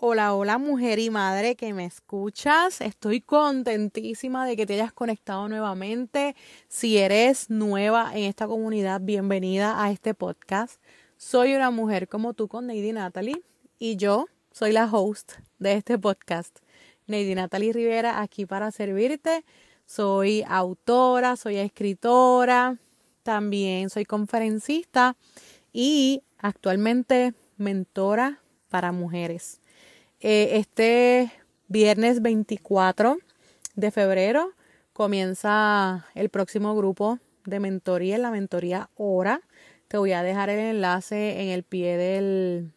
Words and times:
Hola, 0.00 0.32
hola 0.32 0.58
mujer 0.58 1.00
y 1.00 1.10
madre 1.10 1.56
que 1.56 1.74
me 1.74 1.84
escuchas. 1.84 2.80
Estoy 2.80 3.20
contentísima 3.20 4.46
de 4.46 4.54
que 4.54 4.64
te 4.64 4.74
hayas 4.74 4.92
conectado 4.92 5.48
nuevamente. 5.48 6.36
Si 6.68 6.98
eres 6.98 7.50
nueva 7.50 8.12
en 8.14 8.22
esta 8.22 8.46
comunidad, 8.46 9.00
bienvenida 9.00 9.82
a 9.82 9.90
este 9.90 10.14
podcast. 10.14 10.80
Soy 11.16 11.56
una 11.56 11.72
mujer 11.72 12.06
como 12.06 12.32
tú 12.32 12.46
con 12.46 12.68
Neidy 12.68 12.92
Natalie 12.92 13.42
y 13.80 13.96
yo 13.96 14.26
soy 14.52 14.70
la 14.70 14.84
host 14.86 15.32
de 15.58 15.72
este 15.72 15.98
podcast. 15.98 16.60
Neidy 17.08 17.34
Natalie 17.34 17.72
Rivera 17.72 18.22
aquí 18.22 18.46
para 18.46 18.70
servirte. 18.70 19.44
Soy 19.84 20.44
autora, 20.46 21.34
soy 21.34 21.56
escritora, 21.56 22.78
también 23.24 23.90
soy 23.90 24.04
conferencista 24.04 25.16
y 25.72 26.22
actualmente 26.38 27.34
mentora 27.56 28.40
para 28.68 28.92
mujeres. 28.92 29.60
Eh, 30.20 30.58
este 30.58 31.32
viernes 31.68 32.22
24 32.22 33.18
de 33.76 33.90
febrero 33.92 34.50
comienza 34.92 36.06
el 36.16 36.28
próximo 36.28 36.74
grupo 36.74 37.20
de 37.44 37.60
mentoría, 37.60 38.18
la 38.18 38.32
mentoría 38.32 38.90
Hora. 38.96 39.42
Te 39.86 39.96
voy 39.96 40.12
a 40.12 40.24
dejar 40.24 40.50
el 40.50 40.58
enlace 40.58 41.40
en 41.40 41.48
el 41.50 41.62
pie 41.62 41.96
del, 41.96 42.72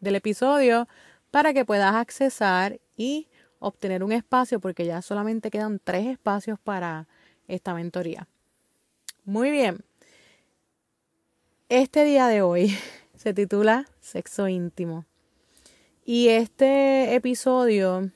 del 0.00 0.16
episodio 0.16 0.88
para 1.30 1.54
que 1.54 1.64
puedas 1.64 1.94
accesar 1.94 2.80
y 2.96 3.28
obtener 3.60 4.02
un 4.02 4.10
espacio 4.10 4.58
porque 4.58 4.84
ya 4.84 5.00
solamente 5.00 5.50
quedan 5.50 5.80
tres 5.82 6.06
espacios 6.06 6.58
para 6.58 7.06
esta 7.46 7.72
mentoría. 7.72 8.26
Muy 9.24 9.52
bien. 9.52 9.84
Este 11.68 12.02
día 12.02 12.26
de 12.26 12.42
hoy 12.42 12.76
se 13.16 13.32
titula 13.32 13.86
Sexo 14.00 14.48
íntimo. 14.48 15.04
Y 16.04 16.28
este 16.28 17.14
episodio 17.14 18.10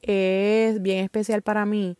es 0.00 0.80
bien 0.80 1.04
especial 1.04 1.42
para 1.42 1.66
mí 1.66 1.96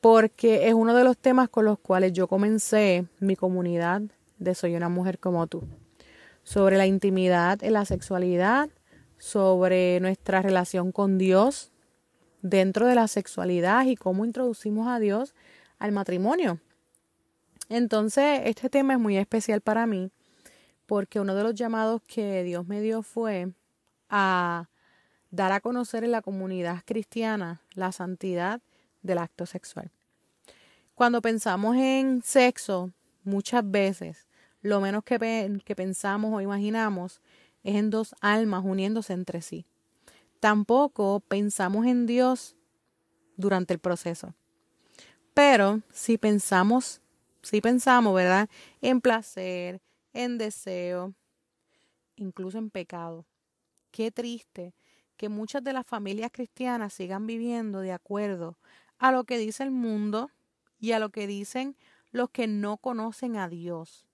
porque 0.00 0.68
es 0.68 0.74
uno 0.74 0.94
de 0.94 1.04
los 1.04 1.16
temas 1.16 1.48
con 1.48 1.64
los 1.64 1.78
cuales 1.78 2.12
yo 2.12 2.26
comencé 2.26 3.06
mi 3.20 3.36
comunidad 3.36 4.02
de 4.38 4.54
Soy 4.54 4.74
una 4.74 4.88
mujer 4.88 5.18
como 5.18 5.46
tú. 5.46 5.62
Sobre 6.42 6.76
la 6.76 6.86
intimidad 6.86 7.62
en 7.62 7.74
la 7.74 7.84
sexualidad, 7.84 8.68
sobre 9.18 10.00
nuestra 10.00 10.42
relación 10.42 10.90
con 10.90 11.18
Dios 11.18 11.70
dentro 12.40 12.86
de 12.86 12.96
la 12.96 13.06
sexualidad 13.06 13.86
y 13.86 13.94
cómo 13.94 14.24
introducimos 14.24 14.88
a 14.88 14.98
Dios 14.98 15.34
al 15.78 15.92
matrimonio. 15.92 16.58
Entonces, 17.68 18.42
este 18.44 18.68
tema 18.68 18.94
es 18.94 18.98
muy 18.98 19.16
especial 19.16 19.60
para 19.60 19.86
mí 19.86 20.10
porque 20.86 21.20
uno 21.20 21.34
de 21.36 21.44
los 21.44 21.54
llamados 21.54 22.02
que 22.06 22.42
Dios 22.42 22.66
me 22.66 22.80
dio 22.80 23.02
fue 23.02 23.52
a 24.12 24.68
dar 25.30 25.50
a 25.50 25.60
conocer 25.60 26.04
en 26.04 26.12
la 26.12 26.22
comunidad 26.22 26.82
cristiana 26.84 27.62
la 27.74 27.90
santidad 27.90 28.60
del 29.02 29.18
acto 29.18 29.46
sexual. 29.46 29.90
Cuando 30.94 31.22
pensamos 31.22 31.74
en 31.76 32.22
sexo, 32.22 32.92
muchas 33.24 33.68
veces 33.68 34.28
lo 34.60 34.80
menos 34.80 35.02
que, 35.02 35.60
que 35.64 35.74
pensamos 35.74 36.32
o 36.32 36.40
imaginamos 36.40 37.20
es 37.64 37.76
en 37.76 37.90
dos 37.90 38.14
almas 38.20 38.62
uniéndose 38.64 39.14
entre 39.14 39.40
sí. 39.40 39.64
Tampoco 40.38 41.20
pensamos 41.20 41.86
en 41.86 42.06
Dios 42.06 42.54
durante 43.36 43.72
el 43.72 43.80
proceso. 43.80 44.34
Pero 45.32 45.80
si 45.90 46.18
pensamos, 46.18 47.00
si 47.42 47.62
pensamos, 47.62 48.14
¿verdad? 48.14 48.50
En 48.82 49.00
placer, 49.00 49.80
en 50.12 50.36
deseo, 50.36 51.14
incluso 52.16 52.58
en 52.58 52.68
pecado. 52.68 53.24
Qué 53.92 54.10
triste 54.10 54.74
que 55.18 55.28
muchas 55.28 55.62
de 55.62 55.74
las 55.74 55.86
familias 55.86 56.30
cristianas 56.32 56.94
sigan 56.94 57.26
viviendo 57.26 57.80
de 57.80 57.92
acuerdo 57.92 58.58
a 58.98 59.12
lo 59.12 59.24
que 59.24 59.36
dice 59.36 59.62
el 59.62 59.70
mundo 59.70 60.30
y 60.80 60.92
a 60.92 60.98
lo 60.98 61.10
que 61.10 61.26
dicen 61.26 61.76
los 62.10 62.30
que 62.30 62.46
no 62.46 62.78
conocen 62.78 63.36
a 63.36 63.48
Dios. 63.48 64.06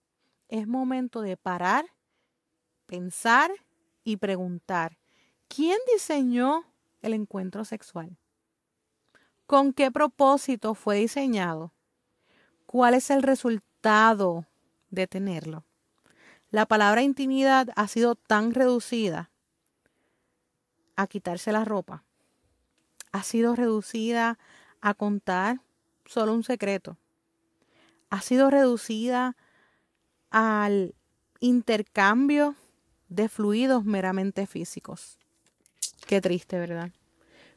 Es 0.48 0.66
momento 0.66 1.22
de 1.22 1.36
parar, 1.36 1.86
pensar 2.86 3.52
y 4.02 4.16
preguntar, 4.16 4.98
¿quién 5.46 5.78
diseñó 5.92 6.64
el 7.00 7.14
encuentro 7.14 7.64
sexual? 7.64 8.18
¿Con 9.46 9.72
qué 9.72 9.92
propósito 9.92 10.74
fue 10.74 10.96
diseñado? 10.96 11.72
¿Cuál 12.66 12.94
es 12.94 13.10
el 13.10 13.22
resultado 13.22 14.44
de 14.90 15.06
tenerlo? 15.06 15.64
La 16.50 16.66
palabra 16.66 17.02
intimidad 17.02 17.68
ha 17.76 17.86
sido 17.86 18.16
tan 18.16 18.52
reducida 18.52 19.30
a 20.98 21.06
quitarse 21.06 21.52
la 21.52 21.64
ropa. 21.64 22.02
Ha 23.12 23.22
sido 23.22 23.54
reducida 23.54 24.36
a 24.80 24.94
contar 24.94 25.60
solo 26.04 26.34
un 26.34 26.42
secreto. 26.42 26.98
Ha 28.10 28.20
sido 28.20 28.50
reducida 28.50 29.36
al 30.30 30.96
intercambio 31.38 32.56
de 33.08 33.28
fluidos 33.28 33.84
meramente 33.84 34.46
físicos. 34.48 35.18
Qué 36.08 36.20
triste, 36.20 36.58
¿verdad? 36.58 36.90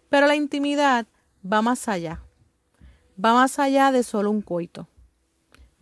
Pero 0.07 0.27
la 0.27 0.35
intimidad 0.35 1.07
va 1.43 1.63
más 1.63 1.87
allá. 1.87 2.21
Va 3.13 3.33
más 3.33 3.57
allá 3.57 3.91
de 3.91 4.03
solo 4.03 4.29
un 4.29 4.43
coito. 4.43 4.87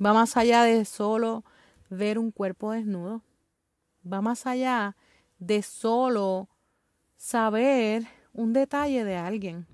Va 0.04 0.14
más 0.14 0.38
allá 0.38 0.64
de 0.64 0.86
solo 0.86 1.44
ver 1.90 2.20
un 2.20 2.32
cuerpo 2.32 2.72
desnudo. 2.72 3.22
Va 4.02 4.22
más 4.22 4.46
allá 4.46 4.96
de 5.40 5.62
solo 5.62 6.48
saber 7.20 8.08
un 8.34 8.54
detalle 8.54 9.04
de 9.04 9.18
alguien. 9.18 9.68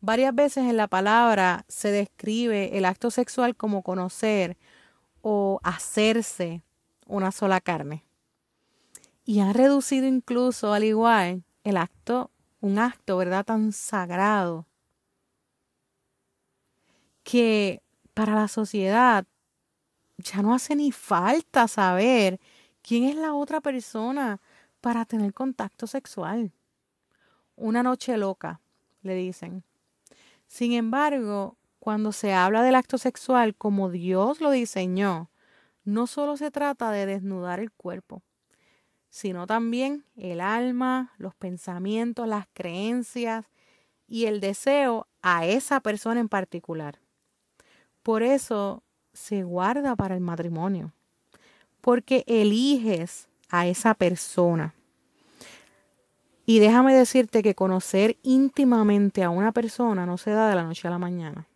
Varias 0.00 0.34
veces 0.34 0.64
en 0.64 0.76
la 0.76 0.86
palabra 0.86 1.64
se 1.68 1.90
describe 1.90 2.78
el 2.78 2.84
acto 2.84 3.10
sexual 3.10 3.56
como 3.56 3.82
conocer 3.82 4.56
o 5.20 5.58
hacerse 5.64 6.62
una 7.06 7.32
sola 7.32 7.60
carne. 7.60 8.04
Y 9.24 9.40
han 9.40 9.52
reducido 9.52 10.06
incluso 10.06 10.72
al 10.72 10.84
igual 10.84 11.42
el 11.64 11.76
acto, 11.76 12.30
un 12.60 12.78
acto, 12.78 13.16
¿verdad?, 13.16 13.44
tan 13.44 13.72
sagrado 13.72 14.66
que 17.24 17.82
para 18.12 18.34
la 18.34 18.48
sociedad 18.48 19.26
ya 20.18 20.42
no 20.42 20.54
hace 20.54 20.76
ni 20.76 20.92
falta 20.92 21.66
saber 21.66 22.38
quién 22.82 23.04
es 23.04 23.16
la 23.16 23.34
otra 23.34 23.60
persona 23.60 24.40
para 24.84 25.06
tener 25.06 25.32
contacto 25.32 25.86
sexual. 25.86 26.52
Una 27.56 27.82
noche 27.82 28.18
loca, 28.18 28.60
le 29.00 29.14
dicen. 29.14 29.64
Sin 30.46 30.72
embargo, 30.74 31.56
cuando 31.78 32.12
se 32.12 32.34
habla 32.34 32.62
del 32.62 32.74
acto 32.74 32.98
sexual 32.98 33.54
como 33.54 33.88
Dios 33.88 34.42
lo 34.42 34.50
diseñó, 34.50 35.30
no 35.84 36.06
solo 36.06 36.36
se 36.36 36.50
trata 36.50 36.90
de 36.90 37.06
desnudar 37.06 37.60
el 37.60 37.72
cuerpo, 37.72 38.20
sino 39.08 39.46
también 39.46 40.04
el 40.16 40.42
alma, 40.42 41.14
los 41.16 41.34
pensamientos, 41.34 42.28
las 42.28 42.46
creencias 42.52 43.46
y 44.06 44.26
el 44.26 44.38
deseo 44.38 45.06
a 45.22 45.46
esa 45.46 45.80
persona 45.80 46.20
en 46.20 46.28
particular. 46.28 46.98
Por 48.02 48.22
eso 48.22 48.82
se 49.14 49.44
guarda 49.44 49.96
para 49.96 50.14
el 50.14 50.20
matrimonio, 50.20 50.92
porque 51.80 52.22
eliges 52.26 53.30
a 53.54 53.68
esa 53.68 53.94
persona. 53.94 54.74
Y 56.44 56.58
déjame 56.58 56.94
decirte 56.94 57.42
que 57.42 57.54
conocer 57.54 58.18
íntimamente 58.22 59.22
a 59.22 59.30
una 59.30 59.52
persona 59.52 60.06
no 60.06 60.18
se 60.18 60.32
da 60.32 60.48
de 60.48 60.56
la 60.56 60.64
noche 60.64 60.88
a 60.88 60.90
la 60.90 60.98
mañana, 60.98 61.46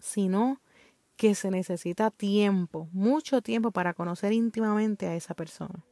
sino 0.00 0.60
que 1.16 1.36
se 1.36 1.52
necesita 1.52 2.10
tiempo, 2.10 2.88
mucho 2.92 3.40
tiempo 3.40 3.70
para 3.70 3.94
conocer 3.94 4.32
íntimamente 4.32 5.06
a 5.06 5.14
esa 5.14 5.34
persona. 5.34 5.84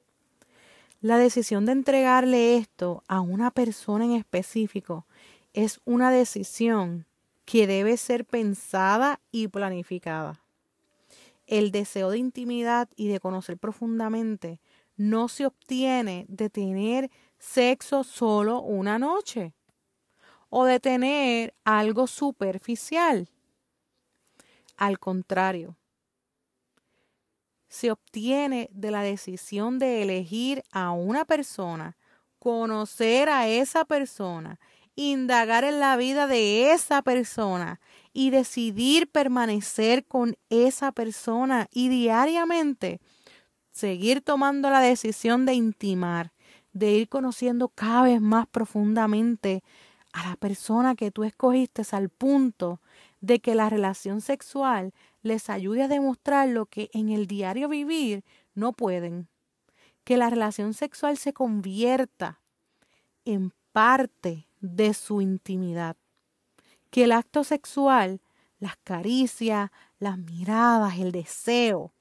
La 1.01 1.17
decisión 1.17 1.65
de 1.65 1.73
entregarle 1.73 2.57
esto 2.57 3.05
a 3.07 3.21
una 3.21 3.53
persona 3.53 4.05
en 4.05 4.13
específico 4.13 5.07
es 5.53 5.81
una 5.85 6.11
decisión 6.11 7.07
que 7.45 7.69
debe 7.69 7.97
ser 7.97 8.25
pensada 8.25 9.21
y 9.31 9.47
planificada. 9.47 10.41
El 11.47 11.71
deseo 11.71 12.11
de 12.11 12.19
intimidad 12.19 12.89
y 12.97 13.09
de 13.09 13.21
conocer 13.21 13.59
profundamente 13.59 14.61
no 14.97 15.29
se 15.29 15.47
obtiene 15.47 16.27
de 16.29 16.51
tener 16.51 17.11
sexo 17.39 18.05
solo 18.05 18.61
una 18.61 18.99
noche 18.99 19.55
o 20.49 20.65
de 20.65 20.81
tener 20.81 21.55
algo 21.65 22.07
superficial. 22.07 23.29
Al 24.77 24.99
contrario, 24.99 25.77
se 27.69 27.91
obtiene 27.91 28.69
de 28.73 28.91
la 28.91 29.03
decisión 29.03 29.79
de 29.79 30.03
elegir 30.03 30.63
a 30.73 30.91
una 30.93 31.25
persona, 31.25 31.97
conocer 32.39 33.31
a 33.31 33.49
esa 33.49 33.87
persona, 33.87 34.61
indagar 34.95 35.65
en 35.65 35.81
la 35.81 35.97
vida 35.97 36.27
de 36.27 36.73
esa 36.73 37.01
persona 37.01 37.81
y 38.13 38.29
decidir 38.29 39.11
permanecer 39.11 40.05
con 40.05 40.37
esa 40.51 40.93
persona 40.93 41.69
y 41.71 41.89
diariamente 41.89 43.01
seguir 43.73 44.21
tomando 44.21 44.71
la 44.71 44.81
decisión 44.81 45.47
de 45.47 45.55
intimar, 45.55 46.33
de 46.73 46.93
ir 46.93 47.09
conociendo 47.09 47.69
cada 47.69 48.03
vez 48.03 48.21
más 48.21 48.47
profundamente 48.47 49.63
a 50.13 50.29
la 50.29 50.37
persona 50.37 50.95
que 50.95 51.11
tú 51.11 51.25
escogiste 51.25 51.83
al 51.93 52.11
punto 52.11 52.81
de 53.21 53.41
que 53.41 53.55
la 53.55 53.71
relación 53.71 54.21
sexual 54.21 54.93
les 55.23 55.49
ayude 55.49 55.85
a 55.85 55.89
demostrar 55.89 56.49
lo 56.49 56.67
que 56.67 56.91
en 56.93 57.09
el 57.09 57.27
diario 57.27 57.69
vivir 57.69 58.25
no 58.55 58.73
pueden. 58.73 59.29
Que 60.05 60.17
la 60.17 60.29
relación 60.29 60.75
sexual 60.75 61.17
se 61.17 61.33
convierta 61.33 62.41
en 63.25 63.53
parte 63.73 64.49
de 64.61 64.93
su 64.95 65.21
intimidad. 65.21 65.97
Que 66.91 67.05
el 67.05 67.13
acto 67.13 67.45
sexual, 67.45 68.21
las 68.59 68.77
caricias, 68.85 69.71
las 69.99 70.19
miradas, 70.19 70.99
el 70.99 71.13
deseo, 71.13 71.93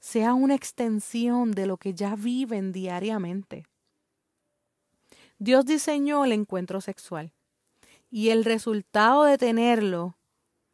sea 0.00 0.34
una 0.34 0.54
extensión 0.54 1.52
de 1.52 1.66
lo 1.66 1.76
que 1.76 1.94
ya 1.94 2.14
viven 2.16 2.72
diariamente. 2.72 3.66
Dios 5.38 5.64
diseñó 5.66 6.24
el 6.24 6.32
encuentro 6.32 6.80
sexual 6.80 7.32
y 8.10 8.30
el 8.30 8.44
resultado 8.44 9.24
de 9.24 9.38
tenerlo 9.38 10.16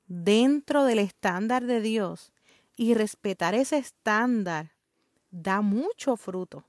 dentro 0.06 0.84
del 0.84 0.98
estándar 0.98 1.64
de 1.64 1.80
Dios 1.80 2.32
y 2.76 2.94
respetar 2.94 3.54
ese 3.54 3.78
estándar 3.78 4.72
da 5.30 5.60
mucho 5.60 6.16
fruto. 6.16 6.64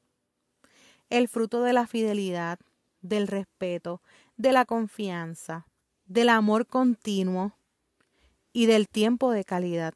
El 1.09 1.27
fruto 1.27 1.61
de 1.61 1.73
la 1.73 1.87
fidelidad, 1.87 2.59
del 3.01 3.27
respeto, 3.27 4.01
de 4.37 4.51
la 4.51 4.65
confianza, 4.65 5.67
del 6.05 6.29
amor 6.29 6.65
continuo 6.65 7.55
y 8.51 8.65
del 8.65 8.89
tiempo 8.89 9.31
de 9.31 9.43
calidad. 9.43 9.93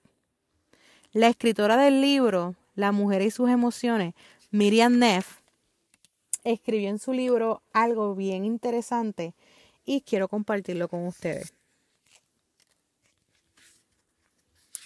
La 1.11 1.27
escritora 1.27 1.75
del 1.75 2.01
libro 2.01 2.55
La 2.75 2.91
mujer 2.91 3.23
y 3.23 3.31
sus 3.31 3.49
emociones, 3.49 4.13
Miriam 4.51 4.99
Neff, 4.99 5.39
escribió 6.43 6.89
en 6.89 6.99
su 6.99 7.13
libro 7.13 7.63
algo 7.73 8.13
bien 8.13 8.45
interesante 8.45 9.33
y 9.85 10.01
quiero 10.01 10.27
compartirlo 10.27 10.87
con 10.87 11.07
ustedes. 11.07 11.53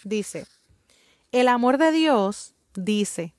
Dice, 0.05 0.45
el 1.33 1.49
amor 1.49 1.77
de 1.77 1.91
Dios, 1.91 2.53
dice, 2.73 3.33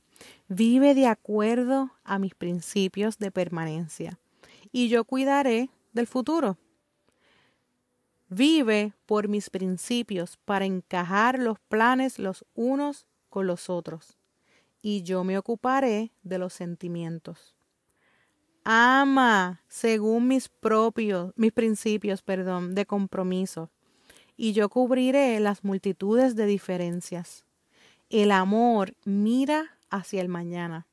vive 0.49 0.95
de 0.95 1.07
acuerdo 1.07 1.91
a 2.05 2.19
mis 2.19 2.35
principios 2.35 3.19
de 3.19 3.31
permanencia 3.31 4.19
y 4.73 4.89
yo 4.89 5.05
cuidaré 5.05 5.71
del 5.95 6.07
futuro. 6.07 6.59
Vive 8.35 8.93
por 9.07 9.29
mis 9.29 9.51
principios 9.51 10.39
para 10.45 10.65
encajar 10.65 11.39
los 11.39 11.59
planes 11.61 12.19
los 12.19 12.45
unos 12.55 13.07
con 13.29 13.47
los 13.47 13.71
otros 13.71 14.19
y 14.83 15.03
yo 15.03 15.25
me 15.25 15.39
ocuparé 15.39 16.13
de 16.23 16.39
los 16.39 16.53
sentimientos 16.53 17.55
ama 18.65 19.61
según 19.69 20.27
mis 20.27 20.49
propios, 20.49 21.33
mis 21.37 21.53
principios, 21.53 22.23
perdón, 22.23 22.75
de 22.75 22.87
compromiso, 22.87 23.71
y 24.37 24.53
yo 24.53 24.69
cubriré 24.69 25.39
las 25.39 25.63
multitudes 25.63 26.35
de 26.35 26.47
diferencias. 26.47 27.45
El 28.09 28.33
amor 28.33 28.95
mira 29.05 29.79
hacia 29.91 30.21
el 30.23 30.29
mañana. 30.29 30.87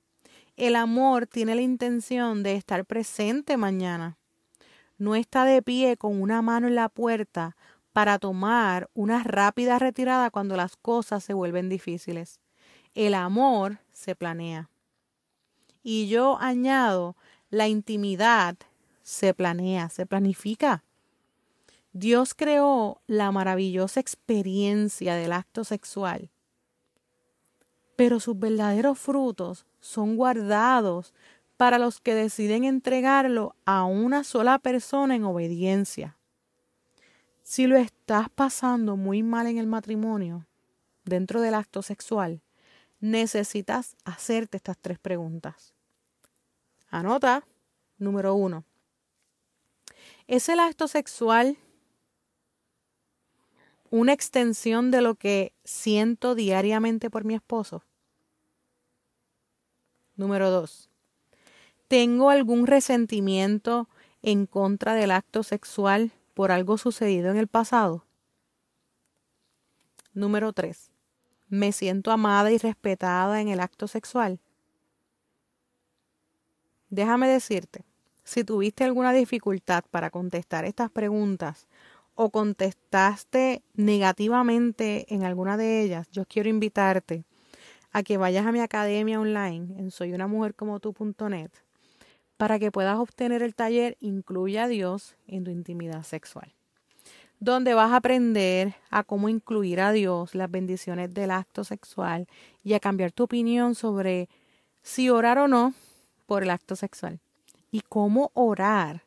El 0.57 0.75
amor 0.75 1.25
tiene 1.25 1.55
la 1.55 1.61
intención 1.61 2.43
de 2.43 2.55
estar 2.55 2.85
presente 2.85 3.57
mañana. 3.57 4.17
No 5.01 5.15
está 5.15 5.45
de 5.45 5.63
pie 5.63 5.97
con 5.97 6.21
una 6.21 6.43
mano 6.43 6.67
en 6.67 6.75
la 6.75 6.87
puerta 6.87 7.57
para 7.91 8.19
tomar 8.19 8.87
una 8.93 9.23
rápida 9.23 9.79
retirada 9.79 10.29
cuando 10.29 10.55
las 10.55 10.75
cosas 10.75 11.23
se 11.23 11.33
vuelven 11.33 11.69
difíciles. 11.69 12.39
El 12.93 13.15
amor 13.15 13.79
se 13.91 14.13
planea. 14.15 14.69
Y 15.81 16.07
yo 16.07 16.37
añado 16.39 17.15
la 17.49 17.67
intimidad 17.67 18.57
se 19.01 19.33
planea, 19.33 19.89
se 19.89 20.05
planifica. 20.05 20.83
Dios 21.93 22.35
creó 22.35 23.01
la 23.07 23.31
maravillosa 23.31 23.99
experiencia 23.99 25.15
del 25.15 25.31
acto 25.31 25.63
sexual, 25.63 26.29
pero 27.95 28.19
sus 28.19 28.37
verdaderos 28.37 28.99
frutos 28.99 29.65
son 29.79 30.15
guardados 30.15 31.15
para 31.61 31.77
los 31.77 32.01
que 32.01 32.15
deciden 32.15 32.63
entregarlo 32.63 33.55
a 33.65 33.83
una 33.83 34.23
sola 34.23 34.57
persona 34.57 35.15
en 35.15 35.25
obediencia. 35.25 36.17
Si 37.43 37.67
lo 37.67 37.77
estás 37.77 38.31
pasando 38.31 38.97
muy 38.97 39.21
mal 39.21 39.45
en 39.45 39.59
el 39.59 39.67
matrimonio, 39.67 40.47
dentro 41.05 41.39
del 41.39 41.53
acto 41.53 41.83
sexual, 41.83 42.41
necesitas 42.99 43.95
hacerte 44.05 44.57
estas 44.57 44.79
tres 44.79 44.97
preguntas. 44.97 45.75
Anota, 46.89 47.45
número 47.99 48.33
uno. 48.33 48.63
¿Es 50.25 50.49
el 50.49 50.59
acto 50.59 50.87
sexual 50.87 51.59
una 53.91 54.13
extensión 54.13 54.89
de 54.89 55.01
lo 55.01 55.13
que 55.13 55.53
siento 55.63 56.33
diariamente 56.33 57.11
por 57.11 57.23
mi 57.23 57.35
esposo? 57.35 57.83
Número 60.15 60.49
dos. 60.49 60.90
¿Tengo 61.91 62.29
algún 62.29 62.67
resentimiento 62.67 63.89
en 64.21 64.45
contra 64.45 64.93
del 64.93 65.11
acto 65.11 65.43
sexual 65.43 66.13
por 66.33 66.53
algo 66.53 66.77
sucedido 66.77 67.29
en 67.31 67.35
el 67.35 67.49
pasado? 67.49 68.05
Número 70.13 70.53
tres. 70.53 70.89
¿Me 71.49 71.73
siento 71.73 72.11
amada 72.11 72.49
y 72.49 72.57
respetada 72.57 73.41
en 73.41 73.49
el 73.49 73.59
acto 73.59 73.89
sexual? 73.89 74.39
Déjame 76.89 77.27
decirte, 77.27 77.83
si 78.23 78.45
tuviste 78.45 78.85
alguna 78.85 79.11
dificultad 79.11 79.83
para 79.91 80.11
contestar 80.11 80.63
estas 80.63 80.89
preguntas 80.91 81.67
o 82.15 82.29
contestaste 82.29 83.63
negativamente 83.73 85.13
en 85.13 85.25
alguna 85.25 85.57
de 85.57 85.81
ellas, 85.81 86.07
yo 86.09 86.23
quiero 86.23 86.47
invitarte 86.47 87.25
a 87.91 88.01
que 88.01 88.15
vayas 88.15 88.45
a 88.45 88.53
mi 88.53 88.61
academia 88.61 89.19
online 89.19 89.77
en 89.77 89.91
soyunamujercomotu.net 89.91 91.51
para 92.41 92.57
que 92.57 92.71
puedas 92.71 92.97
obtener 92.97 93.43
el 93.43 93.53
taller 93.53 93.97
Incluye 93.99 94.59
a 94.59 94.67
Dios 94.67 95.15
en 95.27 95.43
tu 95.43 95.51
intimidad 95.51 96.01
sexual, 96.01 96.51
donde 97.39 97.75
vas 97.75 97.91
a 97.91 97.97
aprender 97.97 98.73
a 98.89 99.03
cómo 99.03 99.29
incluir 99.29 99.79
a 99.79 99.91
Dios 99.91 100.33
las 100.33 100.49
bendiciones 100.49 101.13
del 101.13 101.29
acto 101.29 101.63
sexual 101.63 102.27
y 102.63 102.73
a 102.73 102.79
cambiar 102.79 103.11
tu 103.11 103.25
opinión 103.25 103.75
sobre 103.75 104.27
si 104.81 105.11
orar 105.11 105.37
o 105.37 105.47
no 105.47 105.75
por 106.25 106.41
el 106.41 106.49
acto 106.49 106.75
sexual 106.75 107.19
y 107.69 107.81
cómo 107.81 108.31
orar 108.33 109.03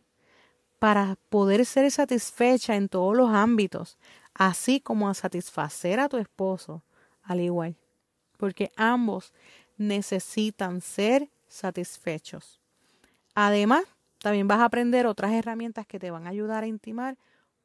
para 0.78 1.16
poder 1.28 1.66
ser 1.66 1.90
satisfecha 1.90 2.76
en 2.76 2.88
todos 2.88 3.16
los 3.16 3.30
ámbitos, 3.30 3.98
así 4.32 4.78
como 4.78 5.08
a 5.08 5.14
satisfacer 5.14 5.98
a 5.98 6.08
tu 6.08 6.18
esposo 6.18 6.84
al 7.24 7.40
igual, 7.40 7.74
porque 8.36 8.70
ambos 8.76 9.32
necesitan 9.76 10.80
ser 10.80 11.30
satisfechos. 11.48 12.60
Además, 13.34 13.84
también 14.18 14.48
vas 14.48 14.60
a 14.60 14.66
aprender 14.66 15.06
otras 15.06 15.32
herramientas 15.32 15.86
que 15.86 15.98
te 15.98 16.10
van 16.10 16.26
a 16.26 16.30
ayudar 16.30 16.64
a 16.64 16.66
intimar 16.66 17.18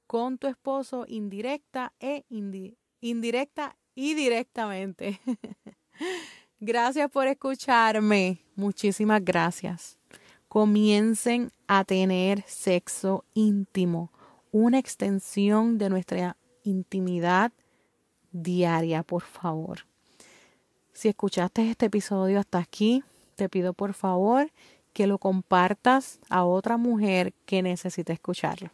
con 0.08 0.38
tu 0.38 0.48
esposo 0.48 1.06
indirecta 1.08 1.94
e 2.00 2.26
indirecta 3.00 3.78
y 3.96 4.16
directamente. 4.16 5.20
Gracias 6.60 7.10
por 7.12 7.28
escucharme. 7.28 8.42
Muchísimas 8.56 9.24
gracias. 9.24 9.98
Comiencen 10.50 11.52
a 11.68 11.86
tener 11.86 12.44
sexo 12.48 13.24
íntimo, 13.34 14.12
una 14.52 14.80
extensión 14.80 15.78
de 15.78 15.90
nuestra 15.90 16.36
intimidad 16.64 17.54
diaria, 18.32 19.04
por 19.04 19.24
favor. 19.24 19.86
Si 20.92 21.08
escuchaste 21.08 21.70
este 21.70 21.86
episodio 21.86 22.40
hasta 22.40 22.58
aquí, 22.58 23.04
te 23.36 23.48
pido 23.48 23.74
por 23.74 23.94
favor 23.94 24.52
que 24.94 25.08
lo 25.08 25.18
compartas 25.18 26.20
a 26.30 26.44
otra 26.44 26.78
mujer 26.78 27.34
que 27.46 27.62
necesite 27.62 28.14
escucharlo. 28.14 28.72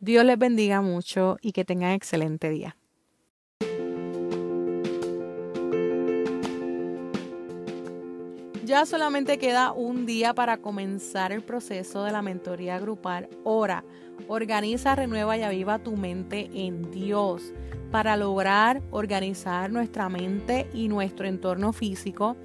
Dios 0.00 0.24
les 0.24 0.38
bendiga 0.38 0.80
mucho 0.82 1.38
y 1.40 1.52
que 1.52 1.64
tengan 1.64 1.92
excelente 1.92 2.50
día. 2.50 2.76
Ya 8.64 8.86
solamente 8.86 9.36
queda 9.36 9.72
un 9.72 10.06
día 10.06 10.32
para 10.32 10.56
comenzar 10.56 11.32
el 11.32 11.42
proceso 11.42 12.02
de 12.02 12.12
la 12.12 12.22
mentoría 12.22 12.78
grupal. 12.78 13.28
Ora, 13.44 13.84
organiza, 14.26 14.94
renueva 14.94 15.36
y 15.36 15.42
aviva 15.42 15.78
tu 15.78 15.96
mente 15.96 16.48
en 16.54 16.90
Dios 16.90 17.52
para 17.90 18.16
lograr 18.16 18.82
organizar 18.90 19.70
nuestra 19.70 20.08
mente 20.08 20.66
y 20.72 20.88
nuestro 20.88 21.28
entorno 21.28 21.72
físico. 21.72 22.36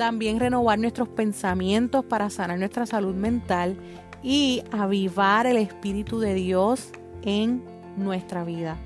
También 0.00 0.40
renovar 0.40 0.78
nuestros 0.78 1.10
pensamientos 1.10 2.06
para 2.06 2.30
sanar 2.30 2.58
nuestra 2.58 2.86
salud 2.86 3.14
mental 3.14 3.76
y 4.22 4.62
avivar 4.70 5.46
el 5.46 5.58
Espíritu 5.58 6.20
de 6.20 6.32
Dios 6.32 6.88
en 7.20 7.62
nuestra 7.98 8.42
vida. 8.42 8.78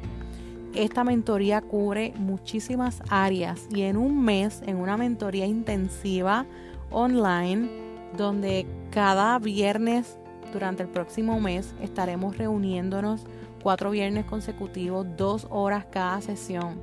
Esta 0.74 1.04
mentoría 1.04 1.60
cubre 1.60 2.12
muchísimas 2.16 3.00
áreas 3.10 3.68
y 3.70 3.82
en 3.82 3.96
un 3.96 4.24
mes, 4.24 4.60
en 4.66 4.74
una 4.74 4.96
mentoría 4.96 5.46
intensiva, 5.46 6.46
online 6.90 7.68
donde 8.16 8.66
Cada 8.90 9.38
viernes 9.38 10.18
durante 10.52 10.82
el 10.82 10.88
próximo 10.88 11.38
mes 11.38 11.76
estaremos 11.80 12.36
reuniéndonos 12.38 13.24
cuatro 13.62 13.92
viernes 13.92 14.24
consecutivos, 14.24 15.06
dos 15.16 15.46
horas 15.48 15.86
cada 15.92 16.20
sesión, 16.20 16.80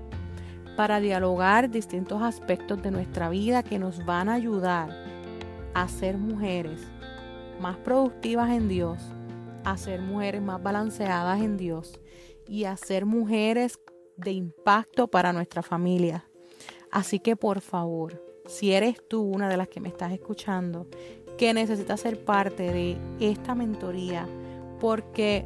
para 0.76 1.00
dialogar 1.00 1.70
distintos 1.70 2.22
aspectos 2.22 2.82
de 2.82 2.92
nuestra 2.92 3.30
vida 3.30 3.64
que 3.64 3.80
nos 3.80 4.06
van 4.06 4.30
a 4.30 4.34
ayudar 4.34 4.90
a 5.74 5.88
ser 5.88 6.18
mujeres 6.18 6.82
más 7.60 7.78
productivas 7.78 8.50
en 8.52 8.68
Dios, 8.68 9.00
a 9.64 9.78
ser 9.78 10.02
mujeres 10.02 10.42
más 10.42 10.62
balanceadas 10.62 11.42
en 11.42 11.58
Dios 11.58 12.00
y 12.48 12.66
a 12.66 12.76
ser 12.78 13.06
mujeres 13.06 13.80
de 14.18 14.32
impacto 14.32 15.08
para 15.08 15.34
nuestra 15.34 15.62
familia. 15.62 16.26
Así 16.92 17.20
que 17.20 17.36
por 17.36 17.62
favor, 17.62 18.22
si 18.48 18.74
eres 18.74 18.98
tú 19.08 19.22
una 19.22 19.48
de 19.48 19.58
las 19.58 19.68
que 19.68 19.80
me 19.80 19.88
estás 19.88 20.12
escuchando, 20.12 20.88
que 21.38 21.54
necesita 21.54 21.96
ser 21.98 22.24
parte 22.24 22.72
de 22.72 22.98
esta 23.20 23.56
mentoría, 23.56 24.28
porque 24.80 25.46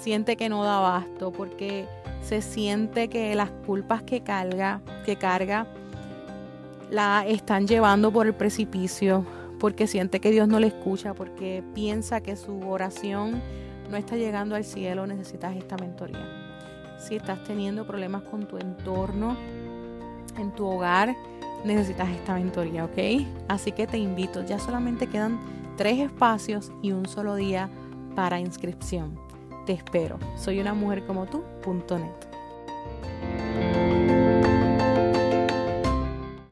siente 0.00 0.36
que 0.36 0.48
no 0.48 0.64
da 0.64 0.78
abasto, 0.78 1.32
porque 1.32 1.86
se 2.24 2.40
siente 2.42 3.08
que 3.08 3.34
las 3.34 3.50
culpas 3.66 4.02
que 4.02 4.22
carga, 4.22 4.80
que 5.04 5.16
carga, 5.16 5.66
la 6.90 7.26
están 7.26 7.66
llevando 7.66 8.12
por 8.12 8.26
el 8.26 8.34
precipicio, 8.34 9.24
porque 9.60 9.86
siente 9.86 10.20
que 10.20 10.30
Dios 10.30 10.48
no 10.48 10.58
le 10.58 10.68
escucha, 10.68 11.14
porque 11.14 11.62
piensa 11.74 12.20
que 12.20 12.36
su 12.36 12.68
oración 12.68 13.42
no 13.90 13.96
está 13.96 14.16
llegando 14.16 14.54
al 14.54 14.64
cielo, 14.64 15.06
necesitas 15.06 15.56
esta 15.56 15.76
mentoría. 15.76 16.26
Si 16.98 17.16
estás 17.16 17.42
teniendo 17.44 17.86
problemas 17.86 18.22
con 18.22 18.46
tu 18.46 18.58
entorno, 18.58 19.36
en 20.38 20.50
tu 20.52 20.66
hogar, 20.66 21.14
necesitas 21.64 22.08
esta 22.08 22.34
mentoría, 22.34 22.84
¿ok? 22.84 23.26
Así 23.48 23.72
que 23.72 23.86
te 23.86 23.98
invito, 23.98 24.44
ya 24.44 24.58
solamente 24.58 25.06
quedan 25.06 25.38
tres 25.76 25.98
espacios 25.98 26.72
y 26.82 26.92
un 26.92 27.06
solo 27.06 27.34
día 27.34 27.68
para 28.14 28.40
inscripción. 28.40 29.23
Te 29.66 29.72
espero. 29.72 30.18
Soy 30.36 30.60
una 30.60 30.74
mujer 30.74 31.04
como 31.06 31.26
tú.net. 31.26 32.33